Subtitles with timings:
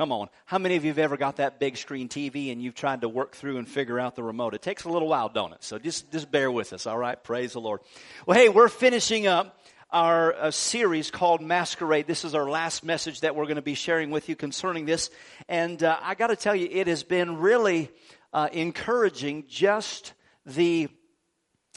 [0.00, 0.30] Come on.
[0.46, 3.08] How many of you have ever got that big screen TV and you've tried to
[3.10, 4.54] work through and figure out the remote?
[4.54, 5.62] It takes a little while, don't it?
[5.62, 7.22] So just, just bear with us, all right?
[7.22, 7.82] Praise the Lord.
[8.24, 12.06] Well, hey, we're finishing up our uh, series called Masquerade.
[12.06, 15.10] This is our last message that we're going to be sharing with you concerning this.
[15.50, 17.90] And uh, I got to tell you, it has been really
[18.32, 20.14] uh, encouraging just
[20.46, 20.88] the,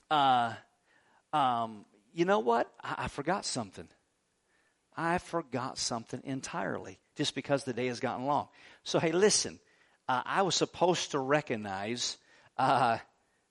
[0.09, 0.53] uh,
[1.33, 2.71] um, you know what?
[2.81, 3.89] I, I forgot something.
[4.95, 8.47] I forgot something entirely just because the day has gotten long.
[8.83, 9.59] So, hey, listen,
[10.07, 12.17] uh, I was supposed to recognize
[12.57, 12.97] uh,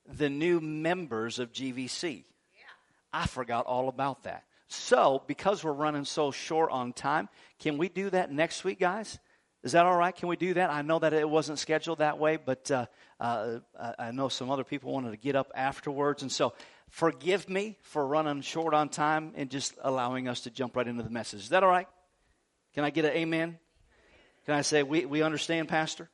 [0.05, 2.23] the new members of GVC.
[2.53, 2.63] Yeah.
[3.11, 4.43] I forgot all about that.
[4.67, 9.19] So, because we're running so short on time, can we do that next week, guys?
[9.63, 10.13] Is that all right?
[10.13, 10.69] Can we do that?
[10.69, 12.85] I know that it wasn't scheduled that way, but uh,
[13.19, 13.59] uh,
[13.97, 16.21] I know some other people wanted to get up afterwards.
[16.21, 16.53] And so,
[16.89, 21.03] forgive me for running short on time and just allowing us to jump right into
[21.03, 21.41] the message.
[21.41, 21.87] Is that all right?
[22.73, 23.57] Can I get an amen?
[24.45, 26.09] Can I say, we, we understand, Pastor?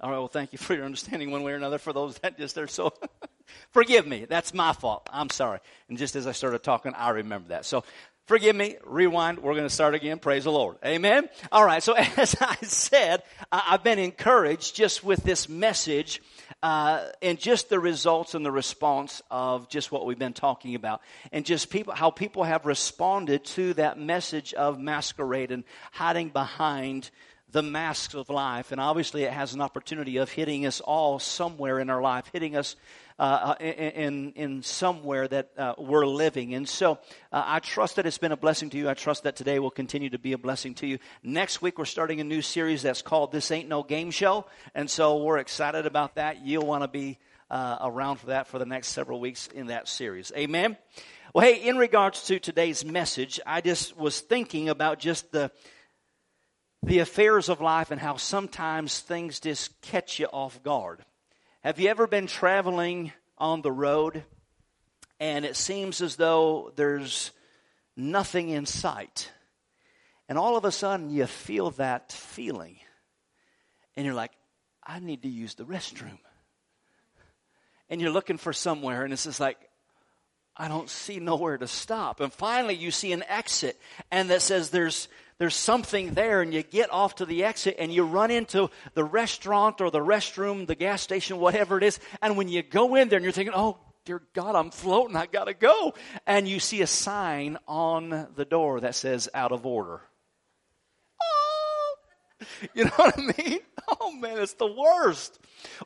[0.00, 2.38] All right, well, thank you for your understanding one way or another for those that
[2.38, 2.92] just are so.
[3.70, 4.26] forgive me.
[4.28, 5.08] That's my fault.
[5.12, 5.60] I'm sorry.
[5.88, 7.64] And just as I started talking, I remember that.
[7.64, 7.84] So
[8.26, 8.76] forgive me.
[8.84, 9.38] Rewind.
[9.38, 10.18] We're going to start again.
[10.18, 10.76] Praise the Lord.
[10.84, 11.28] Amen.
[11.52, 11.82] All right.
[11.82, 16.22] So as I said, I've been encouraged just with this message
[16.62, 21.02] uh, and just the results and the response of just what we've been talking about,
[21.32, 27.10] and just people how people have responded to that message of masquerade and hiding behind
[27.54, 28.72] the masks of life.
[28.72, 32.56] And obviously, it has an opportunity of hitting us all somewhere in our life, hitting
[32.56, 32.74] us
[33.16, 36.54] uh, in, in somewhere that uh, we're living.
[36.54, 36.98] And so
[37.32, 38.90] uh, I trust that it's been a blessing to you.
[38.90, 40.98] I trust that today will continue to be a blessing to you.
[41.22, 44.46] Next week, we're starting a new series that's called This Ain't No Game Show.
[44.74, 46.44] And so we're excited about that.
[46.44, 47.18] You'll want to be
[47.50, 50.32] uh, around for that for the next several weeks in that series.
[50.36, 50.76] Amen.
[51.32, 55.52] Well, hey, in regards to today's message, I just was thinking about just the
[56.84, 61.04] the affairs of life and how sometimes things just catch you off guard.
[61.62, 64.22] Have you ever been traveling on the road
[65.18, 67.30] and it seems as though there's
[67.96, 69.30] nothing in sight?
[70.28, 72.76] And all of a sudden you feel that feeling.
[73.96, 74.32] And you're like,
[74.86, 76.18] I need to use the restroom.
[77.88, 79.58] And you're looking for somewhere and it's just like,
[80.56, 82.20] I don't see nowhere to stop.
[82.20, 83.80] And finally you see an exit
[84.10, 85.08] and that says there's
[85.38, 89.04] there's something there and you get off to the exit and you run into the
[89.04, 91.98] restaurant or the restroom, the gas station, whatever it is.
[92.22, 95.26] And when you go in there and you're thinking, oh, dear God, I'm floating, I
[95.26, 95.94] gotta go.
[96.26, 100.02] And you see a sign on the door that says out of order.
[102.74, 103.58] You know what I mean?
[104.00, 105.38] Oh man, it's the worst.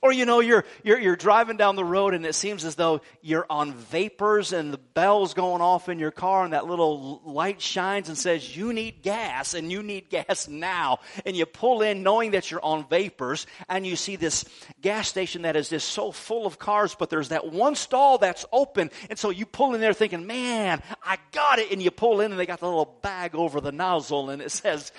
[0.03, 3.01] Or you know, you're, you're, you're driving down the road and it seems as though
[3.23, 7.61] you're on vapors and the bell's going off in your car and that little light
[7.61, 10.99] shines and says, you need gas and you need gas now.
[11.25, 14.45] And you pull in knowing that you're on vapors and you see this
[14.81, 18.45] gas station that is just so full of cars, but there's that one stall that's
[18.53, 18.91] open.
[19.11, 21.73] And so you pull in there thinking, man, I got it.
[21.73, 24.51] And you pull in and they got the little bag over the nozzle and it
[24.51, 24.93] says,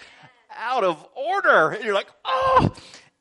[0.60, 1.70] out of order.
[1.72, 2.74] And you're like, oh,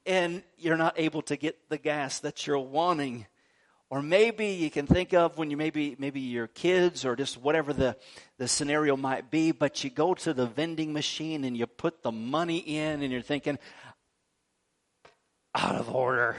[0.05, 3.27] and you're not able to get the gas that you're wanting.
[3.91, 7.73] Or maybe you can think of when you maybe maybe your kids or just whatever
[7.73, 7.97] the,
[8.37, 12.13] the scenario might be, but you go to the vending machine and you put the
[12.13, 13.59] money in and you're thinking,
[15.55, 16.37] out of order.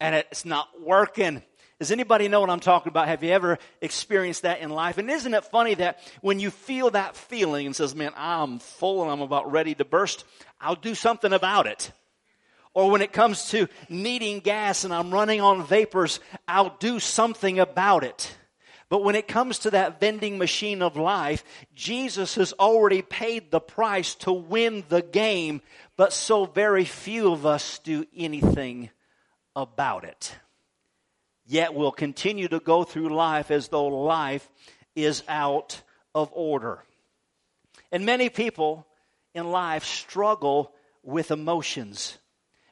[0.00, 1.42] And it's not working.
[1.78, 3.08] Does anybody know what I'm talking about?
[3.08, 4.96] Have you ever experienced that in life?
[4.96, 9.02] And isn't it funny that when you feel that feeling and says, man, I'm full
[9.02, 10.24] and I'm about ready to burst,
[10.58, 11.92] I'll do something about it.
[12.72, 16.18] Or when it comes to needing gas and I'm running on vapors,
[16.48, 18.34] I'll do something about it.
[18.88, 21.44] But when it comes to that vending machine of life,
[21.74, 25.60] Jesus has already paid the price to win the game,
[25.96, 28.90] but so very few of us do anything
[29.54, 30.36] about it
[31.46, 34.48] yet will continue to go through life as though life
[34.94, 35.80] is out
[36.14, 36.82] of order.
[37.92, 38.86] And many people
[39.34, 40.72] in life struggle
[41.02, 42.18] with emotions.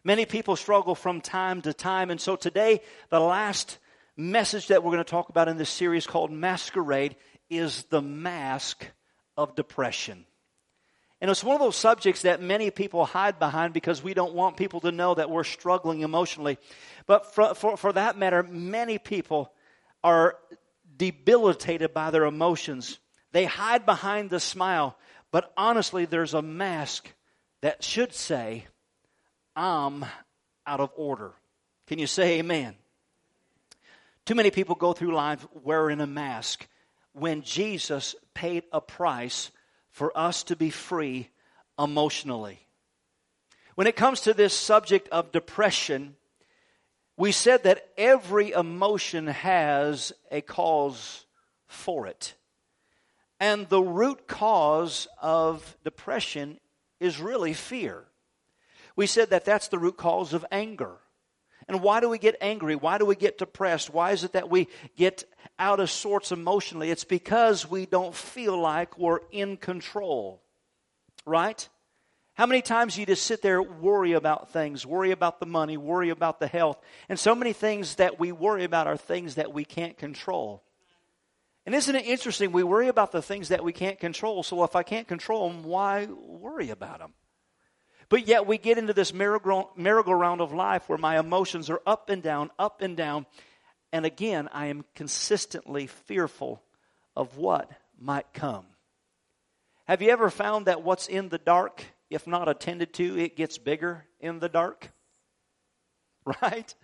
[0.03, 2.11] Many people struggle from time to time.
[2.11, 2.81] And so today,
[3.11, 3.79] the last
[4.17, 7.17] message that we're going to talk about in this series called Masquerade
[7.49, 8.87] is the mask
[9.37, 10.27] of depression.
[11.21, 14.57] And it's one of those subjects that many people hide behind because we don't want
[14.57, 16.59] people to know that we're struggling emotionally.
[17.07, 19.53] But for, for, for that matter, many people
[20.03, 20.37] are
[20.97, 22.99] debilitated by their emotions.
[23.33, 24.99] They hide behind the smile,
[25.31, 27.13] but honestly, there's a mask
[27.63, 28.67] that should say,
[29.57, 30.05] I'm
[30.67, 31.33] out of order.
[31.87, 32.75] Can you say amen?
[34.27, 36.67] Too many people go through life wearing a mask
[37.13, 39.51] when Jesus paid a price
[39.95, 41.29] for us to be free
[41.79, 42.59] emotionally.
[43.77, 46.17] When it comes to this subject of depression,
[47.17, 51.27] we said that every emotion has a cause
[51.69, 52.35] for it.
[53.39, 56.59] And the root cause of depression
[56.99, 58.03] is really fear.
[58.97, 60.97] We said that that's the root cause of anger.
[61.69, 62.77] And why do we get angry?
[62.77, 63.93] Why do we get depressed?
[63.93, 65.25] Why is it that we get
[65.59, 66.91] out of sorts emotionally?
[66.91, 70.43] It's because we don't feel like we're in control.
[71.25, 71.69] Right?
[72.35, 76.11] How many times you just sit there, worry about things, worry about the money, worry
[76.11, 76.79] about the health,
[77.09, 80.65] and so many things that we worry about are things that we can't control.
[81.65, 82.51] And isn't it interesting?
[82.51, 84.43] We worry about the things that we can't control.
[84.43, 87.15] So if I can't control them, why worry about them?
[88.09, 92.23] But yet we get into this merry-go-round of life where my emotions are up and
[92.23, 93.27] down, up and down.
[93.93, 96.63] And again, I am consistently fearful
[97.17, 98.67] of what might come.
[99.87, 103.59] Have you ever found that what's in the dark, if not attended to, it gets
[103.59, 104.91] bigger in the dark?
[106.41, 106.75] Right?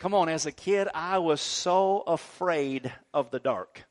[0.00, 3.84] Come on, as a kid, I was so afraid of the dark.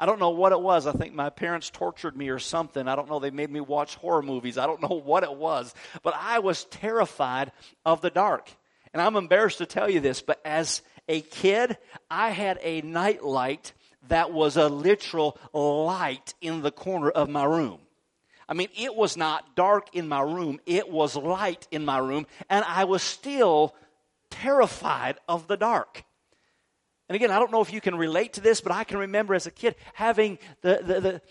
[0.00, 0.86] I don't know what it was.
[0.86, 2.88] I think my parents tortured me or something.
[2.88, 3.18] I don't know.
[3.18, 4.56] They made me watch horror movies.
[4.56, 5.74] I don't know what it was.
[6.02, 7.52] But I was terrified
[7.84, 8.50] of the dark.
[8.94, 11.76] And I'm embarrassed to tell you this, but as a kid,
[12.10, 13.74] I had a night light
[14.08, 17.78] that was a literal light in the corner of my room.
[18.48, 22.26] I mean, it was not dark in my room, it was light in my room,
[22.48, 23.76] and I was still
[24.28, 26.04] terrified of the dark.
[27.10, 29.34] And again, I don't know if you can relate to this, but I can remember
[29.34, 31.22] as a kid having the, the, the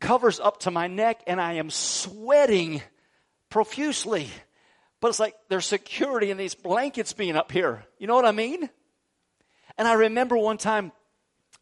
[0.00, 2.80] covers up to my neck and I am sweating
[3.50, 4.30] profusely.
[5.02, 7.84] But it's like there's security in these blankets being up here.
[7.98, 8.70] You know what I mean?
[9.76, 10.90] And I remember one time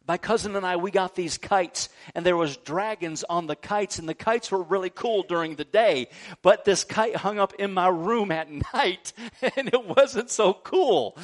[0.06, 3.98] my cousin and I, we got these kites and there was dragons on the kites
[3.98, 6.10] and the kites were really cool during the day.
[6.42, 9.12] But this kite hung up in my room at night
[9.56, 11.18] and it wasn't so cool.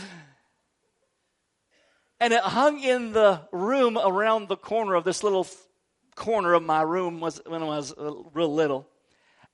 [2.21, 5.47] And it hung in the room around the corner of this little
[6.17, 7.95] corner of my room was when I was
[8.35, 8.89] real little.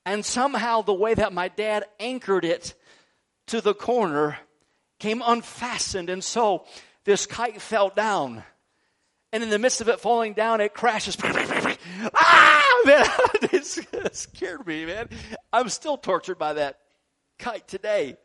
[0.05, 2.73] And somehow the way that my dad anchored it
[3.47, 4.37] to the corner
[4.99, 6.09] came unfastened.
[6.09, 6.65] And so
[7.03, 8.43] this kite fell down.
[9.31, 11.17] And in the midst of it falling down, it crashes.
[11.23, 13.05] ah, man,
[13.51, 15.09] it scared me, man.
[15.51, 16.79] I'm still tortured by that
[17.37, 18.17] kite today.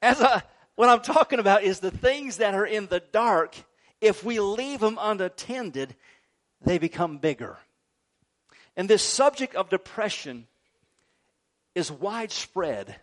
[0.00, 0.42] As a,
[0.76, 3.56] what I'm talking about is the things that are in the dark,
[4.00, 5.94] if we leave them unattended,
[6.64, 7.58] they become bigger.
[8.76, 10.46] And this subject of depression
[11.74, 12.96] is widespread.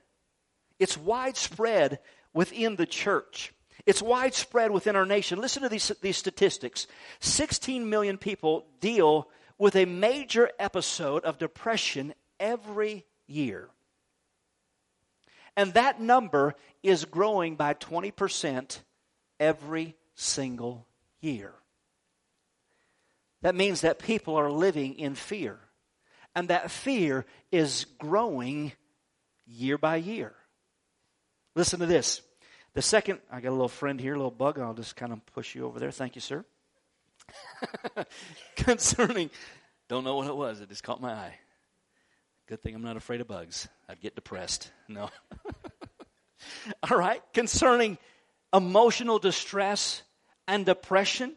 [0.79, 1.99] It's widespread
[2.33, 3.53] within the church.
[3.85, 5.41] It's widespread within our nation.
[5.41, 6.87] Listen to these, these statistics
[7.19, 13.69] 16 million people deal with a major episode of depression every year.
[15.56, 18.80] And that number is growing by 20%
[19.40, 20.88] every single
[21.22, 21.54] year.
[23.42, 25.60] That means that people are living in fear.
[26.36, 28.72] And that fear is growing
[29.45, 30.33] year by year.
[31.56, 32.22] Listen to this.
[32.74, 34.57] The second, I got a little friend here, a little bug.
[34.57, 35.92] I'll just kind of push you over there.
[35.92, 36.44] Thank you, sir.
[38.56, 39.30] Concerning,
[39.88, 40.60] don't know what it was.
[40.62, 41.36] It just caught my eye.
[42.47, 43.69] Good thing I'm not afraid of bugs.
[43.88, 44.69] I'd get depressed.
[44.90, 45.09] No.
[46.90, 47.21] All right.
[47.33, 47.97] Concerning
[48.54, 50.04] emotional distress
[50.47, 51.35] and depression,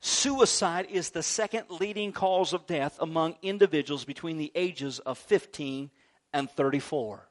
[0.00, 5.90] suicide is the second leading cause of death among individuals between the ages of 15
[6.32, 7.28] and 34.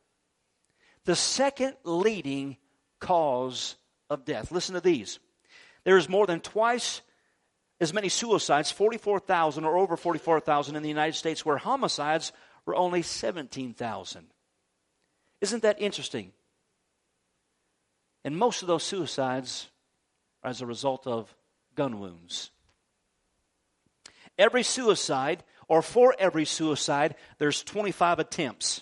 [1.06, 2.58] The second leading
[3.00, 3.76] cause
[4.08, 4.52] of death.
[4.52, 5.18] Listen to these.
[5.84, 7.02] There is more than twice
[7.80, 12.32] as many suicides, 44,000 or over 44,000 in the United States, where homicides
[12.66, 14.28] were only 17,000.
[15.42, 16.32] Isn't that interesting?
[18.26, 19.70] And most of those suicides
[20.44, 21.34] are as a result of
[21.76, 22.52] gun wounds.
[24.38, 28.82] Every suicide, or for every suicide, there's 25 attempts.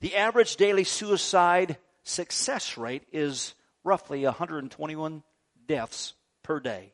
[0.00, 5.22] The average daily suicide success rate is roughly 121
[5.66, 6.92] deaths per day.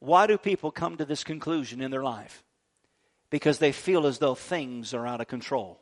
[0.00, 2.44] Why do people come to this conclusion in their life?
[3.30, 5.80] because they feel as though things are out of control.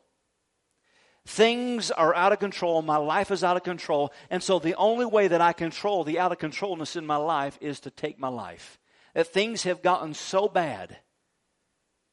[1.26, 2.82] Things are out of control.
[2.82, 4.12] My life is out of control.
[4.30, 7.58] And so the only way that I control the out of controlness in my life
[7.60, 8.78] is to take my life.
[9.14, 10.96] That things have gotten so bad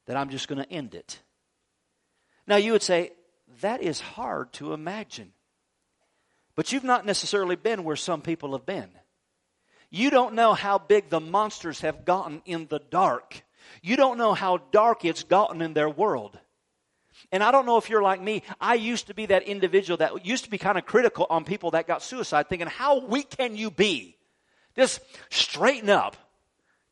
[0.06, 1.20] that I'm just going to end it.
[2.46, 3.12] Now you would say,
[3.60, 5.32] that is hard to imagine.
[6.56, 8.90] But you've not necessarily been where some people have been.
[9.94, 13.44] You don't know how big the monsters have gotten in the dark.
[13.80, 16.36] You don't know how dark it's gotten in their world.
[17.30, 18.42] And I don't know if you're like me.
[18.60, 21.70] I used to be that individual that used to be kind of critical on people
[21.70, 24.16] that got suicide, thinking, how weak can you be?
[24.74, 24.98] Just
[25.30, 26.16] straighten up.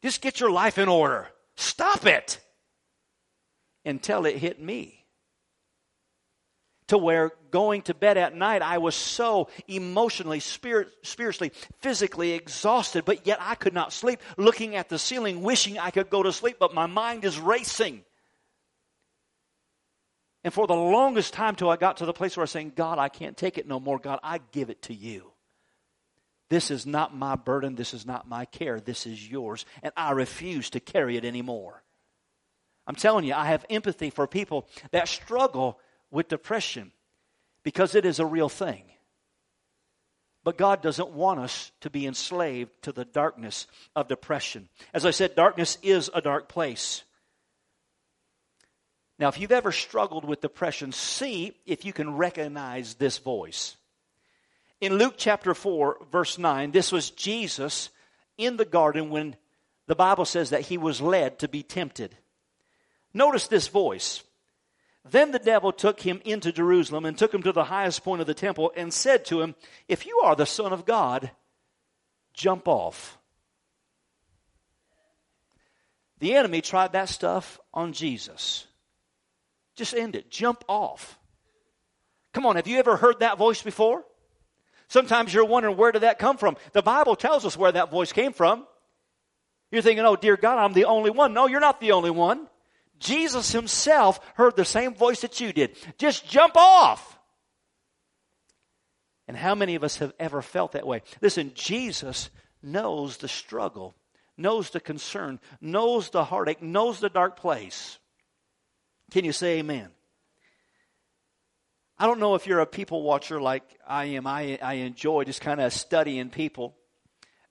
[0.00, 1.26] Just get your life in order.
[1.56, 2.38] Stop it.
[3.85, 5.01] Until it hit me.
[6.92, 13.06] To where going to bed at night, I was so emotionally, spirit, spiritually, physically exhausted,
[13.06, 16.34] but yet I could not sleep, looking at the ceiling, wishing I could go to
[16.34, 18.04] sleep, but my mind is racing.
[20.44, 22.75] And for the longest time, till I got to the place where I was saying,
[22.76, 23.99] God, I can't take it no more.
[23.99, 25.32] God, I give it to you.
[26.50, 27.75] This is not my burden.
[27.75, 28.80] This is not my care.
[28.80, 29.64] This is yours.
[29.82, 31.82] And I refuse to carry it anymore.
[32.87, 35.78] I'm telling you, I have empathy for people that struggle
[36.12, 36.92] with depression
[37.64, 38.85] because it is a real thing.
[40.45, 43.66] But God doesn't want us to be enslaved to the darkness
[43.97, 44.69] of depression.
[44.92, 47.02] As I said, darkness is a dark place.
[49.19, 53.76] Now, if you've ever struggled with depression, see if you can recognize this voice.
[54.81, 57.90] In Luke chapter 4, verse 9, this was Jesus
[58.37, 59.37] in the garden when
[59.87, 62.16] the Bible says that he was led to be tempted.
[63.14, 64.25] Notice this voice.
[65.04, 68.26] Then the devil took him into Jerusalem and took him to the highest point of
[68.26, 69.54] the temple and said to him,
[69.88, 71.30] If you are the Son of God,
[72.35, 73.18] jump off.
[76.21, 78.66] The enemy tried that stuff on Jesus.
[79.75, 80.30] Just end it.
[80.30, 81.18] Jump off.
[82.32, 84.04] Come on, have you ever heard that voice before?
[84.87, 86.56] Sometimes you're wondering where did that come from?
[86.73, 88.66] The Bible tells us where that voice came from.
[89.73, 91.32] You're thinking, oh, dear God, I'm the only one.
[91.32, 92.47] No, you're not the only one.
[93.02, 95.76] Jesus himself heard the same voice that you did.
[95.99, 97.18] Just jump off.
[99.28, 101.02] And how many of us have ever felt that way?
[101.21, 102.30] Listen, Jesus
[102.62, 103.94] knows the struggle,
[104.37, 107.99] knows the concern, knows the heartache, knows the dark place.
[109.11, 109.88] Can you say amen?
[111.99, 114.26] I don't know if you're a people watcher like I am.
[114.26, 116.75] I, I enjoy just kind of studying people.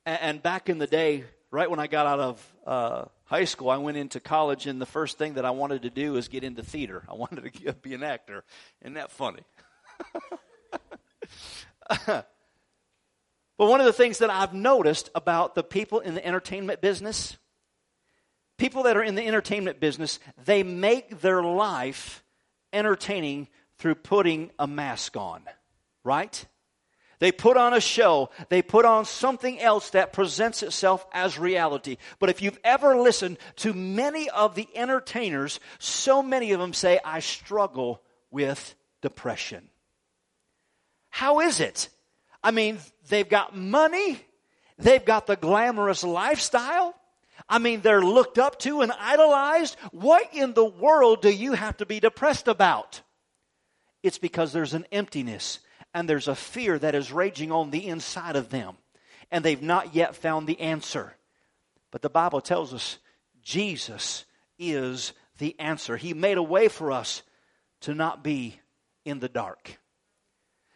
[0.06, 3.70] And, and, back in the day, right when I got out of uh, high school,
[3.70, 6.44] I went into college, and the first thing that I wanted to do was get
[6.44, 7.04] into theater.
[7.10, 8.44] I wanted to be an actor.
[8.82, 9.44] Isn't that funny?
[12.06, 12.26] but
[13.58, 17.38] one of the things that I've noticed about the people in the entertainment business
[18.62, 22.24] people that are in the entertainment business, they make their life
[22.72, 23.48] entertaining
[23.80, 25.42] through putting a mask on,
[26.04, 26.46] right?
[27.22, 28.32] They put on a show.
[28.50, 31.98] They put on something else that presents itself as reality.
[32.18, 37.00] But if you've ever listened to many of the entertainers, so many of them say,
[37.06, 38.02] I struggle
[38.32, 38.74] with
[39.04, 39.70] depression.
[41.12, 41.90] How is it?
[42.44, 44.20] I mean, they've got money.
[44.80, 46.96] They've got the glamorous lifestyle.
[47.48, 49.78] I mean, they're looked up to and idolized.
[49.92, 53.02] What in the world do you have to be depressed about?
[54.02, 55.60] It's because there's an emptiness
[55.94, 58.76] and there's a fear that is raging on the inside of them,
[59.30, 61.16] and they've not yet found the answer.
[61.92, 62.98] But the Bible tells us
[63.42, 64.26] Jesus
[64.58, 65.98] is the answer.
[65.98, 67.24] He made a way for us
[67.82, 68.60] to not be
[69.06, 69.78] in the dark.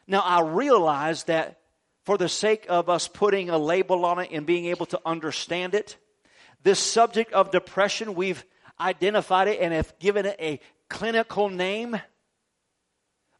[0.07, 1.59] Now, I realize that
[2.03, 5.73] for the sake of us putting a label on it and being able to understand
[5.73, 5.97] it,
[6.63, 8.43] this subject of depression, we've
[8.79, 11.99] identified it and have given it a clinical name.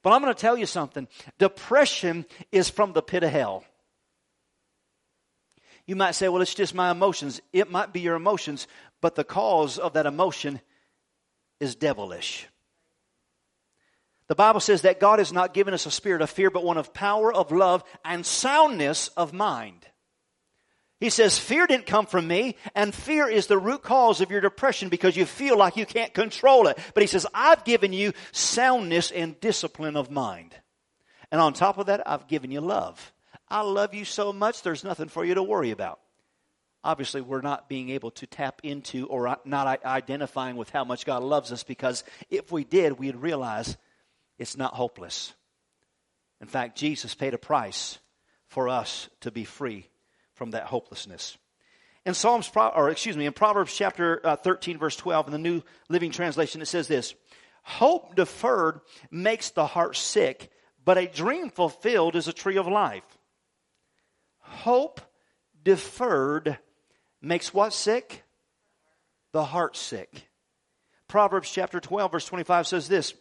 [0.06, 1.08] But I'm going to tell you something.
[1.40, 3.64] Depression is from the pit of hell.
[5.88, 7.42] You might say, well, it's just my emotions.
[7.52, 8.68] It might be your emotions,
[9.02, 10.62] but the cause of that emotion
[11.60, 12.46] is devilish.
[14.28, 16.78] The Bible says that God has not given us a spirit of fear, but one
[16.78, 19.88] of power, of love, and soundness of mind.
[21.00, 24.42] He says, Fear didn't come from me, and fear is the root cause of your
[24.42, 26.80] depression because you feel like you can't control it.
[26.94, 30.56] But he says, I've given you soundness and discipline of mind.
[31.32, 33.14] And on top of that, I've given you love.
[33.50, 36.00] I love you so much, there's nothing for you to worry about.
[36.84, 41.24] Obviously, we're not being able to tap into or not identifying with how much God
[41.24, 43.75] loves us because if we did, we'd realize
[44.38, 45.34] it's not hopeless.
[46.42, 47.98] In fact, Jesus paid a price
[48.48, 49.88] for us to be free
[50.36, 51.38] from that hopelessness.
[52.06, 55.63] In Psalms, or excuse me, in Proverbs chapter uh, 13, verse 12, in the New
[55.89, 57.15] Living Translation, it says this
[57.63, 60.51] Hope deferred makes the heart sick,
[60.84, 63.04] but a dream fulfilled is a tree of life.
[64.39, 65.01] Hope
[65.63, 66.60] deferred
[67.22, 68.24] makes what sick?
[69.32, 70.27] The heart sick.
[71.08, 73.15] Proverbs chapter 12, verse 25 says this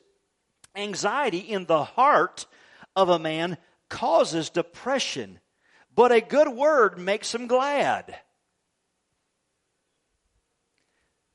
[0.76, 2.47] Anxiety in the heart
[2.94, 3.56] of a man
[3.88, 5.40] causes depression,
[5.95, 8.17] but a good word makes him glad.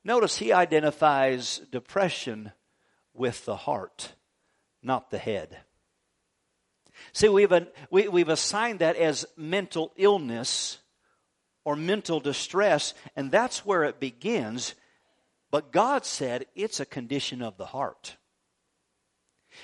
[0.03, 2.51] Notice he identifies depression
[3.13, 4.13] with the heart,
[4.81, 5.57] not the head.
[7.13, 7.53] See, we've,
[7.89, 10.79] we, we've assigned that as mental illness
[11.63, 14.75] or mental distress, and that's where it begins.
[15.51, 18.17] But God said it's a condition of the heart.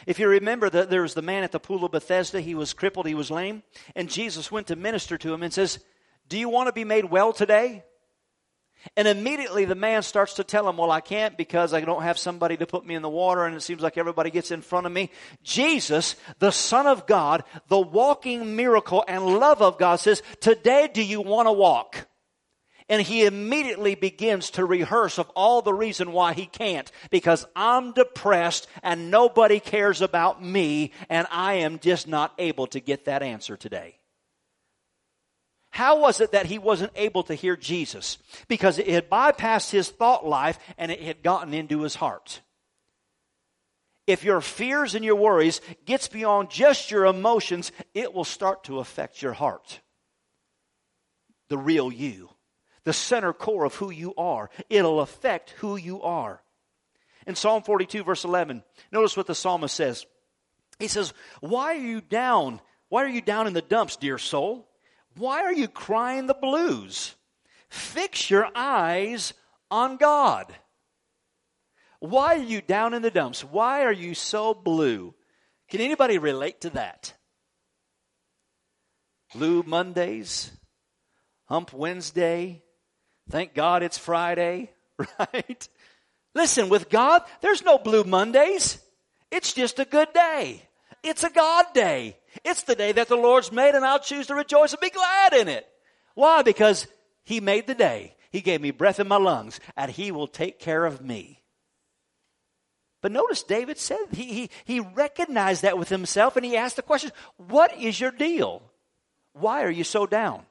[0.05, 2.73] If you remember that there was the man at the pool of Bethesda, he was
[2.73, 3.63] crippled, he was lame,
[3.95, 5.79] and Jesus went to minister to him and says,
[6.27, 7.83] Do you want to be made well today?
[8.95, 12.17] And immediately the man starts to tell him, Well, I can't because I don't have
[12.17, 14.85] somebody to put me in the water, and it seems like everybody gets in front
[14.85, 15.11] of me.
[15.43, 21.03] Jesus, the Son of God, the walking miracle and love of God, says, Today do
[21.03, 22.07] you want to walk?
[22.87, 26.91] And he immediately begins to rehearse of all the reason why he can't.
[27.09, 32.79] Because I'm depressed and nobody cares about me, and I am just not able to
[32.79, 33.97] get that answer today.
[35.71, 38.17] How was it that he wasn't able to hear Jesus?
[38.47, 42.39] Because it had bypassed his thought life and it had gotten into his heart.
[44.07, 48.79] If your fears and your worries gets beyond just your emotions, it will start to
[48.79, 49.81] affect your heart.
[51.49, 52.29] The real you.
[52.85, 54.49] The center core of who you are.
[54.69, 56.41] It'll affect who you are.
[57.27, 60.05] In Psalm 42 verse 11, notice what the psalmist says.
[60.79, 62.61] He says, why are you down?
[62.89, 64.69] Why are you down in the dumps, dear soul?
[65.17, 67.15] Why are you crying the blues?
[67.69, 69.33] Fix your eyes
[69.71, 70.53] on God.
[71.99, 73.43] Why are you down in the dumps?
[73.43, 75.15] Why are you so blue?
[75.69, 77.13] Can anybody relate to that?
[79.33, 80.51] Blue Mondays,
[81.45, 82.61] Hump Wednesday,
[83.29, 84.71] thank God it's Friday,
[85.19, 85.69] right?
[86.33, 88.79] Listen, with God, there's no blue Mondays.
[89.31, 90.61] It's just a good day.
[91.03, 92.17] It's a God day.
[92.43, 95.33] It's the day that the Lord's made, and I'll choose to rejoice and be glad
[95.33, 95.67] in it.
[96.13, 96.41] Why?
[96.41, 96.87] Because
[97.23, 98.15] He made the day.
[98.31, 101.41] He gave me breath in my lungs, and He will take care of me.
[103.05, 106.81] But notice David said he, he, he recognized that with himself and he asked the
[106.81, 108.63] question, What is your deal?
[109.33, 110.41] Why are you so down?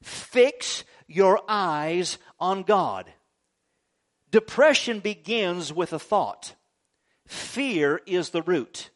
[0.00, 3.10] Fix your eyes on God.
[4.30, 6.54] Depression begins with a thought.
[7.26, 8.90] Fear is the root.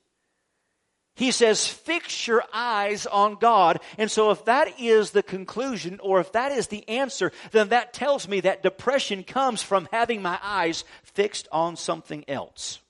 [1.16, 3.80] He says, fix your eyes on God.
[3.98, 7.92] And so if that is the conclusion or if that is the answer, then that
[7.92, 12.80] tells me that depression comes from having my eyes fixed on something else.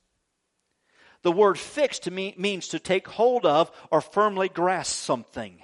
[1.23, 5.61] The word fixed means to take hold of or firmly grasp something.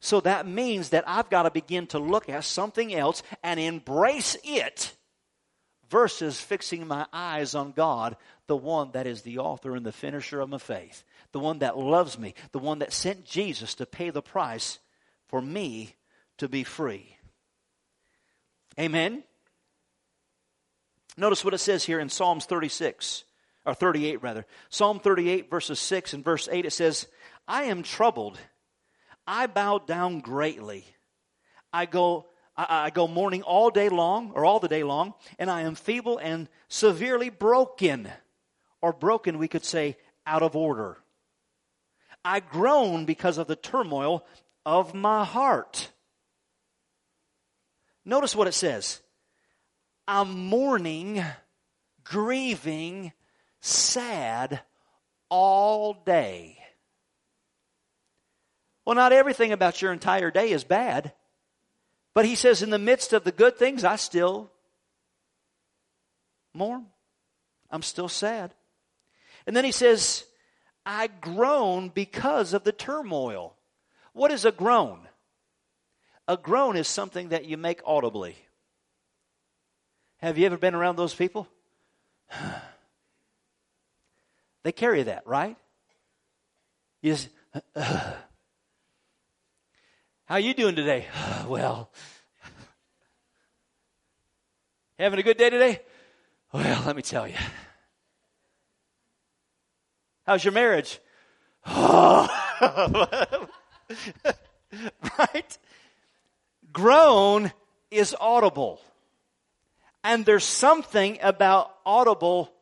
[0.00, 4.36] So that means that I've got to begin to look at something else and embrace
[4.42, 4.94] it
[5.90, 10.40] versus fixing my eyes on God the one that is the author and the finisher
[10.40, 14.10] of my faith, the one that loves me, the one that sent Jesus to pay
[14.10, 14.78] the price
[15.28, 15.94] for me
[16.38, 17.16] to be free.
[18.78, 19.22] Amen.
[21.16, 23.24] Notice what it says here in Psalms 36,
[23.66, 24.46] or 38 rather.
[24.70, 27.06] Psalm 38, verses 6 and verse 8, it says,
[27.46, 28.38] I am troubled.
[29.30, 30.84] I bow down greatly.
[31.72, 35.48] I go I, I, go mourning all day long, or all the day long, and
[35.48, 38.10] I am feeble and severely broken
[38.82, 40.98] or broken, we could say, out of order.
[42.24, 44.26] I groan because of the turmoil
[44.66, 45.92] of my heart.
[48.04, 49.00] Notice what it says
[50.08, 51.24] I'm mourning,
[52.02, 53.12] grieving,
[53.60, 54.60] sad
[55.28, 56.59] all day.
[58.90, 61.12] Well, not everything about your entire day is bad.
[62.12, 64.50] But he says, in the midst of the good things, I still
[66.52, 66.86] mourn.
[67.70, 68.52] I'm still sad.
[69.46, 70.24] And then he says,
[70.84, 73.54] I groan because of the turmoil.
[74.12, 74.98] What is a groan?
[76.26, 78.34] A groan is something that you make audibly.
[80.16, 81.46] Have you ever been around those people?
[84.64, 85.56] they carry that, right?
[87.02, 87.28] You just,
[90.30, 91.06] how you doing today?
[91.48, 91.90] well,
[94.96, 95.80] having a good day today?
[96.52, 97.34] Well, let me tell you.
[100.24, 101.00] How's your marriage?
[101.66, 102.28] right?
[106.72, 107.52] Groan
[107.90, 108.80] is audible.
[110.04, 112.52] And there's something about audible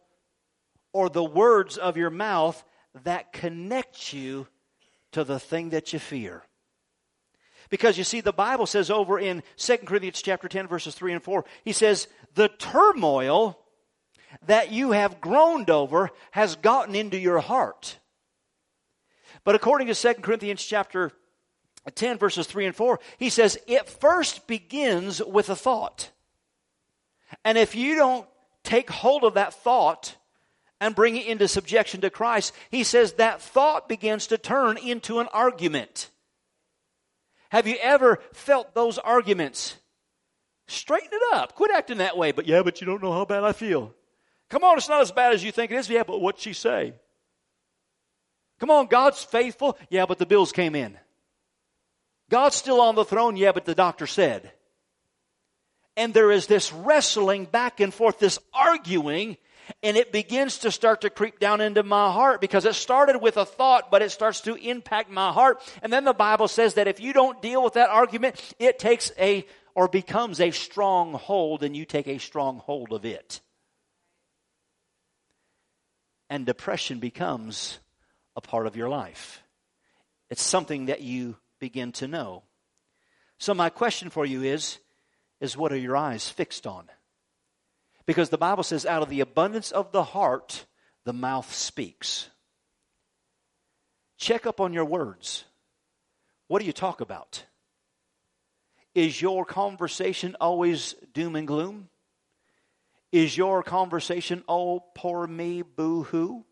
[0.95, 2.65] or the words of your mouth
[3.05, 4.47] that connect you
[5.13, 6.45] to the thing that you fear.
[7.71, 11.23] Because you see, the Bible says over in 2 Corinthians chapter 10, verses 3 and
[11.23, 13.59] 4, he says, The turmoil
[14.47, 17.99] that you have groaned over has gotten into your heart.
[19.45, 21.13] But according to 2 Corinthians chapter
[21.95, 26.11] 10, verses 3 and 4, he says, It first begins with a thought.
[27.45, 28.27] And if you don't
[28.63, 30.17] take hold of that thought
[30.81, 35.19] and bring it into subjection to Christ, he says that thought begins to turn into
[35.21, 36.09] an argument.
[37.51, 39.77] Have you ever felt those arguments?
[40.67, 41.55] Straighten it up.
[41.55, 42.33] Quit acting that way.
[42.33, 43.95] But yeah, but you don't know how bad I feel.
[44.51, 45.89] Come on, it's not as bad as you think it is.
[45.89, 46.95] Yeah, but what'd she say?
[48.61, 49.79] Come on, God's faithful.
[49.89, 50.99] Yeah, but the bills came in.
[52.31, 53.37] God's still on the throne.
[53.37, 54.53] Yeah, but the doctor said.
[55.97, 59.37] And there is this wrestling back and forth, this arguing
[59.83, 63.37] and it begins to start to creep down into my heart because it started with
[63.37, 65.61] a thought, but it starts to impact my heart.
[65.83, 69.13] And then the Bible says that if you don't deal with that argument, it takes
[69.19, 73.41] a or becomes a strong hold and you take a strong hold of it.
[76.31, 77.79] And depression becomes
[78.37, 79.43] a part of your life.
[80.31, 82.43] It's something that you begin to know.
[83.39, 84.79] So my question for you is
[85.41, 86.89] is what are your eyes fixed on?
[88.09, 90.65] Because the Bible says, out of the abundance of the heart,
[91.05, 92.31] the mouth speaks.
[94.17, 95.45] Check up on your words.
[96.47, 97.45] What do you talk about?
[98.95, 101.91] Is your conversation always doom and gloom?
[103.13, 106.47] Is your conversation, oh, poor me, boo hoo?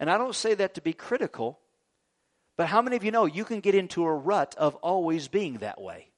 [0.00, 1.60] And I don't say that to be critical,
[2.56, 5.58] but how many of you know you can get into a rut of always being
[5.58, 6.08] that way?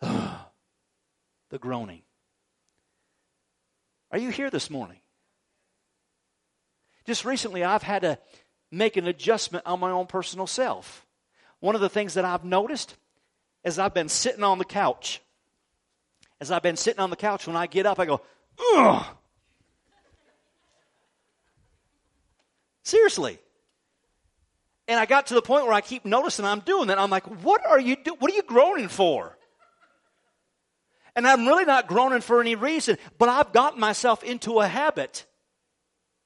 [0.00, 2.02] the groaning.
[4.12, 4.98] Are you here this morning?
[7.06, 8.18] Just recently, I've had to
[8.70, 11.06] make an adjustment on my own personal self.
[11.60, 12.94] One of the things that I've noticed
[13.64, 15.20] as I've been sitting on the couch,
[16.40, 18.20] as I've been sitting on the couch, when I get up, I go,
[18.74, 19.04] ugh.
[22.82, 23.38] Seriously.
[24.88, 26.98] And I got to the point where I keep noticing I'm doing that.
[26.98, 29.38] I'm like, what are you do- What are you groaning for?
[31.14, 35.26] And I'm really not groaning for any reason, but I've gotten myself into a habit.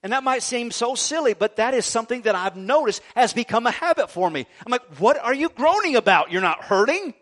[0.03, 3.67] And that might seem so silly, but that is something that I've noticed has become
[3.67, 4.47] a habit for me.
[4.65, 6.31] I'm like, what are you groaning about?
[6.31, 7.15] You're not hurting?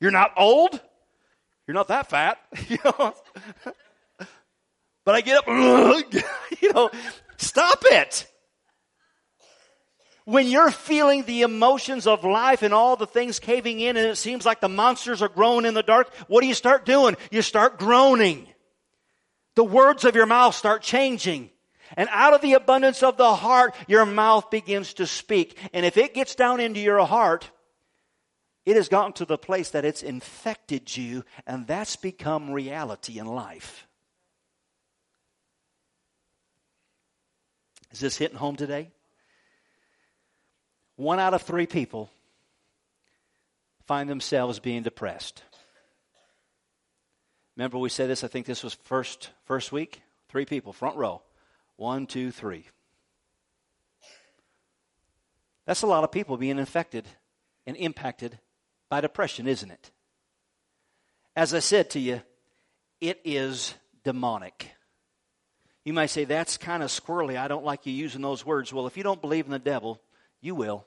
[0.00, 0.80] You're not old?
[1.66, 3.14] You're not that fat, you know?
[5.04, 5.46] but I get up,
[6.60, 6.90] you know,
[7.36, 8.26] stop it
[10.24, 14.16] when you're feeling the emotions of life and all the things caving in and it
[14.16, 17.16] seems like the monsters are growing in the dark, what do you start doing?
[17.30, 18.46] You start groaning.
[19.54, 21.50] The words of your mouth start changing.
[21.96, 25.58] And out of the abundance of the heart, your mouth begins to speak.
[25.74, 27.50] And if it gets down into your heart,
[28.64, 33.26] it has gotten to the place that it's infected you, and that's become reality in
[33.26, 33.86] life.
[37.90, 38.90] Is this hitting home today?
[41.02, 42.10] One out of three people
[43.86, 45.42] find themselves being depressed.
[47.56, 50.00] Remember, we said this, I think this was first, first week?
[50.28, 51.20] Three people, front row.
[51.76, 52.64] One, two, three.
[55.66, 57.06] That's a lot of people being infected
[57.66, 58.38] and impacted
[58.88, 59.90] by depression, isn't it?
[61.36, 62.22] As I said to you,
[63.00, 64.70] it is demonic.
[65.84, 67.36] You might say, that's kind of squirrely.
[67.36, 68.72] I don't like you using those words.
[68.72, 70.00] Well, if you don't believe in the devil,
[70.40, 70.86] you will.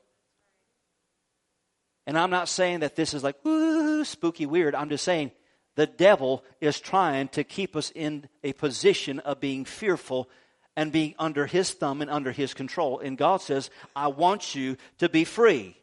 [2.08, 4.76] And I'm not saying that this is like, ooh, spooky weird.
[4.76, 5.32] I'm just saying
[5.76, 10.30] the devil is trying to keep us in a position of being fearful
[10.76, 13.00] and being under his thumb and under his control.
[13.00, 15.78] And God says, I want you to be free.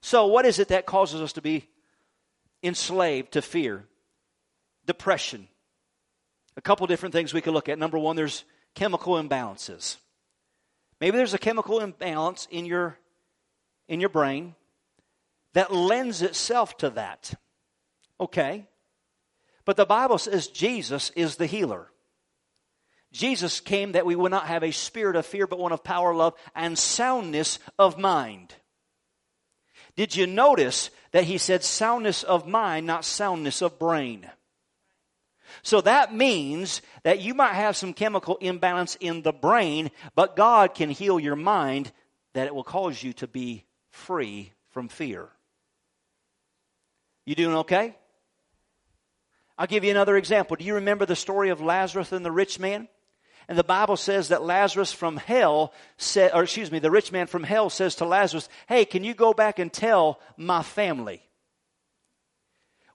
[0.00, 1.68] So, what is it that causes us to be
[2.62, 3.84] enslaved to fear?
[4.86, 5.48] Depression.
[6.56, 7.78] A couple different things we could look at.
[7.78, 9.96] Number one, there's chemical imbalances.
[11.00, 12.98] Maybe there's a chemical imbalance in your
[13.88, 14.54] in your brain
[15.54, 17.34] that lends itself to that.
[18.20, 18.66] Okay.
[19.64, 21.88] But the Bible says Jesus is the healer.
[23.12, 26.14] Jesus came that we would not have a spirit of fear, but one of power,
[26.14, 28.54] love, and soundness of mind.
[29.96, 34.28] Did you notice that he said soundness of mind, not soundness of brain?
[35.62, 40.74] So that means that you might have some chemical imbalance in the brain, but God
[40.74, 41.92] can heal your mind
[42.32, 45.28] that it will cause you to be free from fear.
[47.24, 47.96] You doing okay?
[49.56, 50.56] I'll give you another example.
[50.56, 52.88] Do you remember the story of Lazarus and the rich man?
[53.48, 57.26] And the Bible says that Lazarus from hell said, or excuse me, the rich man
[57.26, 61.22] from hell says to Lazarus, Hey, can you go back and tell my family?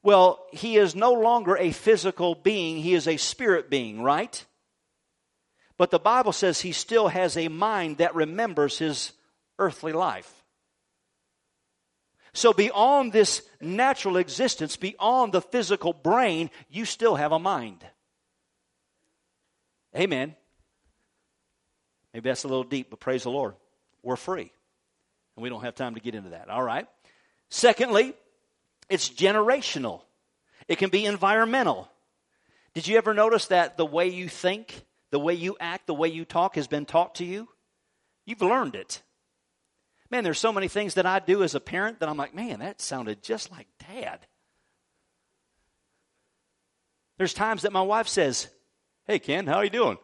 [0.01, 4.45] Well, he is no longer a physical being, he is a spirit being, right?
[5.77, 9.13] But the Bible says he still has a mind that remembers his
[9.59, 10.38] earthly life.
[12.33, 17.83] So, beyond this natural existence, beyond the physical brain, you still have a mind.
[19.95, 20.35] Amen.
[22.13, 23.55] Maybe that's a little deep, but praise the Lord.
[24.03, 24.51] We're free.
[25.35, 26.49] And we don't have time to get into that.
[26.49, 26.87] All right.
[27.49, 28.13] Secondly,
[28.89, 30.01] it's generational,
[30.67, 31.89] it can be environmental.
[32.73, 36.07] Did you ever notice that the way you think, the way you act, the way
[36.07, 37.47] you talk has been taught to you?
[38.25, 39.01] You've learned it.
[40.11, 42.59] Man, there's so many things that I do as a parent that I'm like, man,
[42.59, 44.19] that sounded just like dad.
[47.17, 48.47] There's times that my wife says,
[49.05, 49.97] Hey, Ken, how are you doing?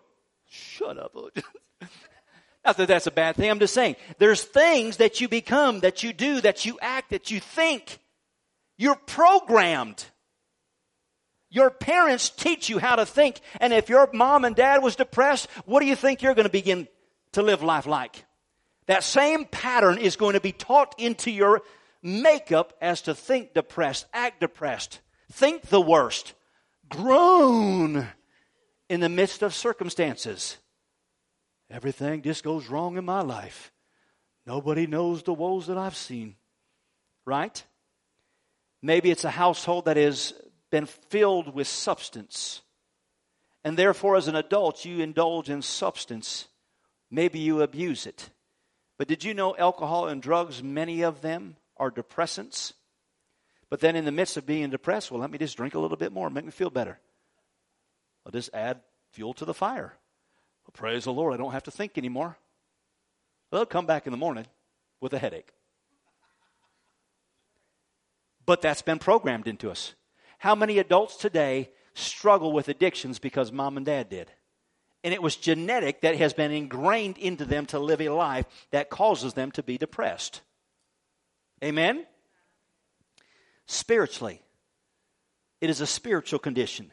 [0.49, 1.15] Shut up.
[2.65, 3.49] Not that that's a bad thing.
[3.49, 7.31] I'm just saying there's things that you become, that you do, that you act, that
[7.31, 7.99] you think.
[8.77, 10.03] You're programmed.
[11.49, 13.39] Your parents teach you how to think.
[13.61, 16.51] And if your mom and dad was depressed, what do you think you're going to
[16.51, 16.87] begin
[17.33, 18.25] to live life like?
[18.87, 21.61] That same pattern is going to be taught into your
[22.03, 26.33] makeup as to think depressed, act depressed, think the worst,
[26.89, 28.07] groan
[28.89, 30.57] in the midst of circumstances.
[31.69, 33.71] Everything just goes wrong in my life.
[34.45, 36.35] Nobody knows the woes that I've seen.
[37.25, 37.63] Right?
[38.83, 40.33] Maybe it's a household that has
[40.69, 42.61] been filled with substance.
[43.63, 46.47] And therefore, as an adult, you indulge in substance.
[47.09, 48.29] Maybe you abuse it.
[48.97, 52.73] But did you know alcohol and drugs, many of them are depressants?
[53.69, 55.97] But then, in the midst of being depressed, well, let me just drink a little
[55.97, 56.99] bit more, make me feel better.
[58.25, 58.79] I'll just add
[59.11, 59.93] fuel to the fire.
[60.63, 62.37] Well, praise the Lord, I don't have to think anymore.
[63.51, 64.45] Well, I'll come back in the morning
[65.01, 65.51] with a headache.
[68.45, 69.93] But that's been programmed into us.
[70.37, 74.31] How many adults today struggle with addictions because mom and dad did?
[75.05, 78.89] And it was genetic that has been ingrained into them to live a life that
[78.89, 80.41] causes them to be depressed.
[81.63, 82.07] Amen?
[83.67, 84.41] Spiritually,
[85.61, 86.91] it is a spiritual condition.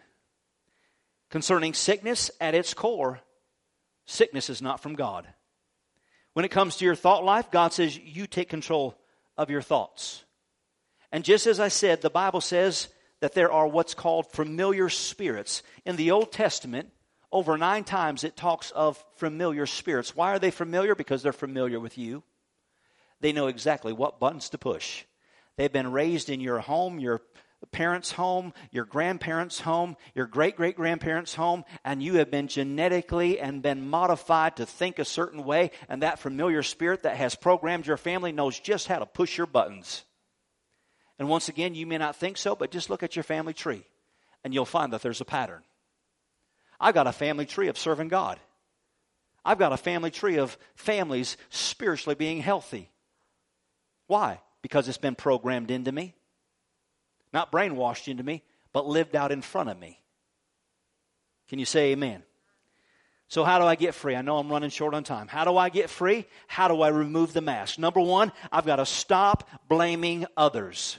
[1.30, 3.20] Concerning sickness, at its core,
[4.04, 5.26] sickness is not from God.
[6.34, 8.94] When it comes to your thought life, God says you take control
[9.38, 10.22] of your thoughts.
[11.10, 12.88] And just as I said, the Bible says
[13.20, 15.62] that there are what's called familiar spirits.
[15.86, 16.90] In the Old Testament,
[17.32, 20.14] over nine times it talks of familiar spirits.
[20.14, 20.94] Why are they familiar?
[20.94, 22.22] Because they're familiar with you.
[23.20, 25.04] They know exactly what buttons to push.
[25.56, 27.22] They've been raised in your home, your
[27.70, 33.38] parents' home, your grandparents' home, your great great grandparents' home, and you have been genetically
[33.38, 37.86] and been modified to think a certain way, and that familiar spirit that has programmed
[37.86, 40.04] your family knows just how to push your buttons.
[41.18, 43.84] And once again, you may not think so, but just look at your family tree,
[44.42, 45.62] and you'll find that there's a pattern.
[46.82, 48.40] I've got a family tree of serving God.
[49.44, 52.90] I've got a family tree of families spiritually being healthy.
[54.08, 54.40] Why?
[54.62, 56.14] Because it's been programmed into me.
[57.32, 58.42] Not brainwashed into me,
[58.72, 60.00] but lived out in front of me.
[61.48, 62.24] Can you say amen?
[63.28, 64.14] So, how do I get free?
[64.14, 65.28] I know I'm running short on time.
[65.28, 66.26] How do I get free?
[66.48, 67.78] How do I remove the mask?
[67.78, 70.98] Number one, I've got to stop blaming others.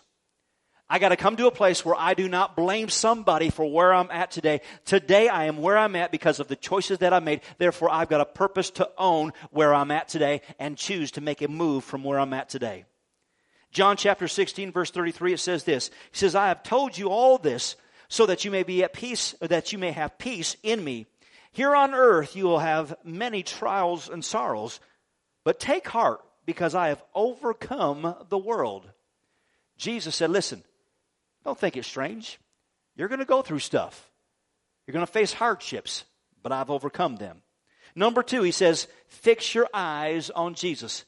[0.90, 3.94] I got to come to a place where I do not blame somebody for where
[3.94, 4.62] I'm at today.
[4.86, 7.42] Today I am where I'm at because of the choices that I made.
[7.58, 11.42] Therefore, I've got a purpose to own where I'm at today and choose to make
[11.42, 12.86] a move from where I'm at today.
[13.72, 15.90] John chapter 16 verse 33 it says this.
[16.12, 17.76] He says, "I have told you all this
[18.08, 21.08] so that you may be at peace, that you may have peace in me.
[21.52, 24.80] Here on earth you will have many trials and sorrows,
[25.44, 28.92] but take heart because I have overcome the world."
[29.76, 30.64] Jesus said, "Listen,
[31.44, 32.40] don't think it's strange.
[32.96, 34.10] You're going to go through stuff.
[34.86, 36.04] You're going to face hardships,
[36.42, 37.42] but I've overcome them."
[37.96, 41.06] Number 2, he says, "Fix your eyes on Jesus."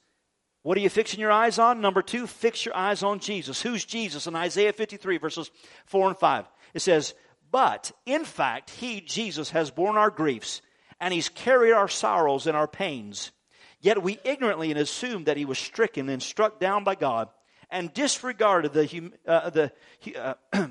[0.65, 1.79] What are you fixing your eyes on?
[1.79, 3.61] Number two, fix your eyes on Jesus.
[3.61, 4.25] Who's Jesus?
[4.25, 5.51] In Isaiah 53, verses
[5.85, 7.13] 4 and 5, it says,
[7.51, 10.63] But in fact, He, Jesus, has borne our griefs,
[10.99, 13.31] and He's carried our sorrows and our pains.
[13.79, 17.29] Yet we ignorantly and assumed that He was stricken and struck down by God,
[17.75, 19.71] and disregarded the, uh, the
[20.15, 20.35] uh,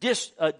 [0.00, 0.52] dis, uh,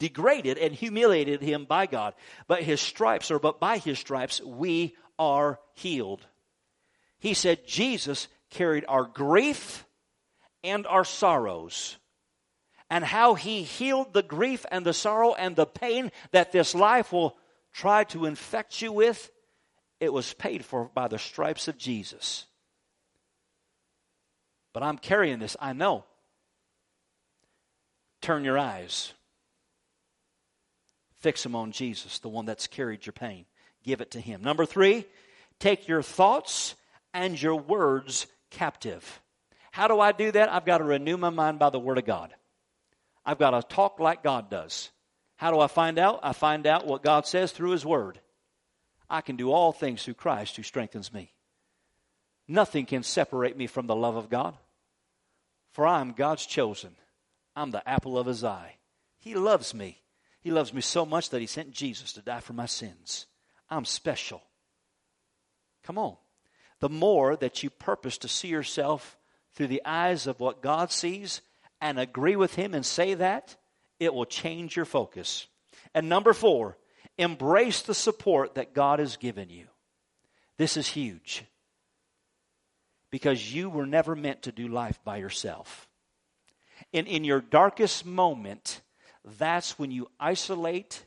[0.00, 2.14] degraded and humiliated Him by God.
[2.48, 6.26] But His stripes, or but by His stripes, we are healed.
[7.20, 9.86] He said Jesus carried our grief
[10.64, 11.96] and our sorrows.
[12.88, 17.12] and how he healed the grief and the sorrow and the pain that this life
[17.12, 17.36] will
[17.72, 19.28] try to infect you with,
[19.98, 22.46] it was paid for by the stripes of Jesus.
[24.76, 26.04] But I'm carrying this, I know.
[28.20, 29.14] Turn your eyes.
[31.14, 33.46] Fix them on Jesus, the one that's carried your pain.
[33.84, 34.42] Give it to him.
[34.42, 35.06] Number three,
[35.60, 36.74] take your thoughts
[37.14, 39.22] and your words captive.
[39.70, 40.52] How do I do that?
[40.52, 42.34] I've got to renew my mind by the Word of God.
[43.24, 44.90] I've got to talk like God does.
[45.36, 46.20] How do I find out?
[46.22, 48.20] I find out what God says through His Word.
[49.08, 51.32] I can do all things through Christ who strengthens me.
[52.46, 54.54] Nothing can separate me from the love of God,
[55.76, 56.96] for I am God's chosen.
[57.54, 58.76] I'm the apple of His eye.
[59.18, 60.00] He loves me.
[60.40, 63.26] He loves me so much that He sent Jesus to die for my sins.
[63.68, 64.40] I'm special.
[65.84, 66.16] Come on.
[66.80, 69.18] The more that you purpose to see yourself
[69.52, 71.42] through the eyes of what God sees
[71.78, 73.54] and agree with Him and say that,
[74.00, 75.46] it will change your focus.
[75.94, 76.78] And number four,
[77.18, 79.66] embrace the support that God has given you.
[80.56, 81.44] This is huge
[83.16, 85.88] because you were never meant to do life by yourself.
[86.92, 88.82] And in your darkest moment,
[89.38, 91.02] that's when you isolate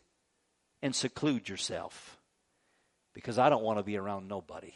[0.82, 2.18] and seclude yourself.
[3.14, 4.74] Because I don't want to be around nobody.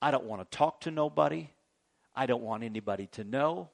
[0.00, 1.48] I don't want to talk to nobody.
[2.14, 3.68] I don't want anybody to know.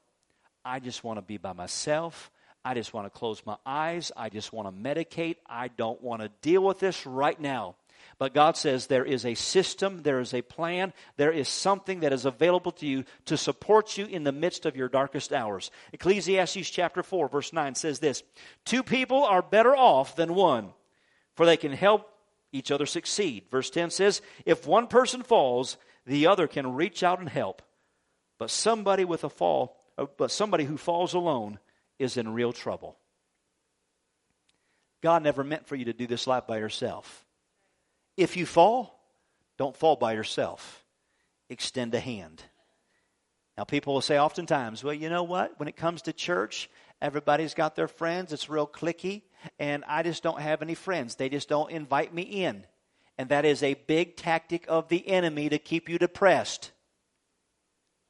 [0.65, 2.31] I just want to be by myself.
[2.65, 4.11] I just want to close my eyes.
[4.17, 5.35] I just want to medicate.
[5.45, 7.75] I don't want to deal with this right now.
[8.21, 12.13] But God says there is a system, there is a plan, there is something that
[12.13, 15.71] is available to you to support you in the midst of your darkest hours.
[15.91, 18.21] Ecclesiastes chapter 4, verse 9 says this
[18.63, 20.71] Two people are better off than one,
[21.33, 22.13] for they can help
[22.51, 23.45] each other succeed.
[23.49, 27.63] Verse 10 says, If one person falls, the other can reach out and help.
[28.37, 31.57] But somebody with a fall, uh, but somebody who falls alone
[31.97, 32.99] is in real trouble.
[35.01, 37.25] God never meant for you to do this life by yourself.
[38.17, 38.99] If you fall,
[39.57, 40.83] don't fall by yourself.
[41.49, 42.43] Extend a hand.
[43.57, 45.59] Now, people will say oftentimes, well, you know what?
[45.59, 46.69] When it comes to church,
[47.01, 48.33] everybody's got their friends.
[48.33, 49.23] It's real clicky,
[49.59, 51.15] and I just don't have any friends.
[51.15, 52.65] They just don't invite me in.
[53.17, 56.71] And that is a big tactic of the enemy to keep you depressed.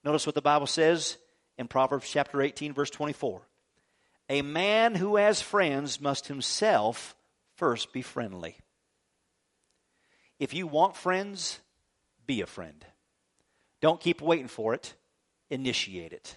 [0.04, 1.18] Notice what the Bible says
[1.58, 3.42] in Proverbs chapter 18, verse 24.
[4.30, 7.16] A man who has friends must himself
[7.56, 8.58] first be friendly.
[10.42, 11.60] If you want friends,
[12.26, 12.84] be a friend.
[13.80, 14.96] Don't keep waiting for it,
[15.52, 16.36] initiate it.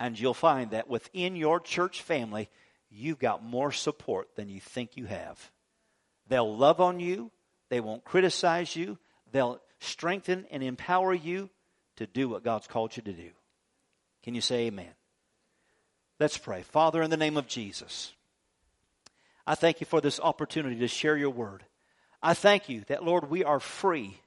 [0.00, 2.48] And you'll find that within your church family,
[2.90, 5.52] you've got more support than you think you have.
[6.26, 7.30] They'll love on you,
[7.68, 8.98] they won't criticize you,
[9.30, 11.48] they'll strengthen and empower you
[11.94, 13.30] to do what God's called you to do.
[14.24, 14.90] Can you say amen?
[16.18, 16.62] Let's pray.
[16.62, 18.14] Father, in the name of Jesus,
[19.46, 21.62] I thank you for this opportunity to share your word.
[22.22, 24.20] I thank you that, Lord, we are free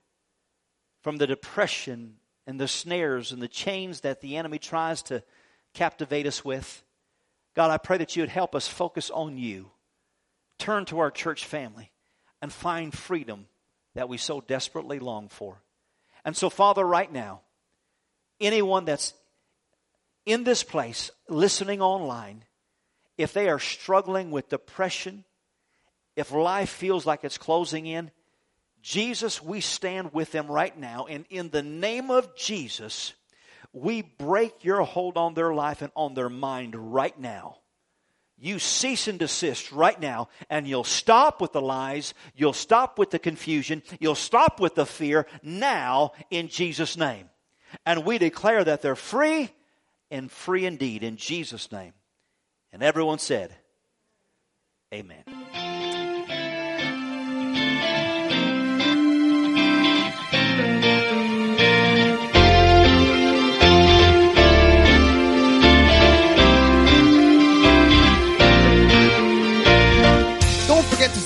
[1.02, 2.16] from the depression
[2.48, 5.24] and the snares and the chains that the enemy tries to
[5.74, 6.84] captivate us with.
[7.56, 9.72] God, I pray that you would help us focus on you,
[10.58, 11.92] turn to our church family,
[12.42, 13.48] and find freedom
[13.94, 15.62] that we so desperately long for.
[16.24, 17.42] And so, Father, right now,
[18.40, 19.14] anyone that's
[20.26, 22.46] in this place, listening online,
[23.18, 25.26] if they are struggling with depression,
[26.15, 28.12] if life feels like it's closing in,
[28.82, 31.06] Jesus, we stand with them right now.
[31.06, 33.13] And in the name of Jesus,
[33.74, 37.58] we break your hold on their life and on their mind right now.
[38.38, 42.15] You cease and desist right now, and you'll stop with the lies.
[42.34, 43.84] You'll stop with the confusion.
[44.00, 47.30] You'll stop with the fear now in Jesus' name.
[47.86, 49.52] And we declare that they're free
[50.10, 51.93] and free indeed in Jesus' name.
[52.74, 53.56] And everyone said,
[54.91, 55.24] Amen.